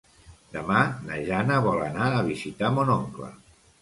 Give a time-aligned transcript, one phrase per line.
[0.53, 0.77] Demà
[1.09, 3.31] na Jana vol anar a visitar mon oncle.